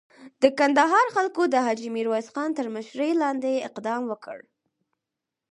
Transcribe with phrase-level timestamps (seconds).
[0.41, 4.39] د کندهار خلکو د حاجي میرویس خان تر مشري لاندې اقدام وکړ.